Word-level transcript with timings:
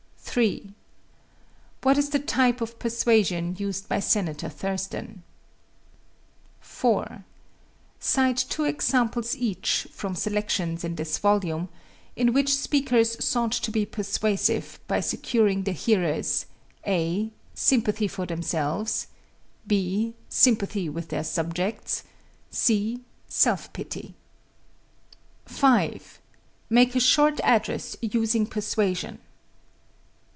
3. 0.33 0.73
What 1.83 1.97
is 1.97 2.07
the 2.11 2.17
type 2.17 2.61
of 2.61 2.79
persuasion 2.79 3.53
used 3.59 3.89
by 3.89 3.99
Senator 3.99 4.47
Thurston 4.47 5.23
(page 6.61 6.61
50)? 6.61 6.77
4. 6.77 7.25
Cite 7.99 8.37
two 8.47 8.63
examples 8.63 9.35
each, 9.35 9.89
from 9.91 10.15
selections 10.15 10.85
in 10.85 10.95
this 10.95 11.17
volume, 11.17 11.67
in 12.15 12.31
which 12.31 12.55
speakers 12.55 13.21
sought 13.21 13.51
to 13.51 13.71
be 13.71 13.85
persuasive 13.85 14.79
by 14.87 15.01
securing 15.01 15.63
the 15.63 15.73
hearers' 15.73 16.45
(a) 16.87 17.29
sympathy 17.53 18.07
for 18.07 18.25
themselves; 18.25 19.07
(b) 19.67 20.13
sympathy 20.29 20.87
with 20.87 21.09
their 21.09 21.25
subjects; 21.25 22.03
(c) 22.49 23.01
self 23.27 23.73
pity. 23.73 24.15
5. 25.45 26.21
Make 26.69 26.95
a 26.95 27.01
short 27.01 27.41
address 27.43 27.97
using 27.99 28.45
persuasion. 28.45 29.19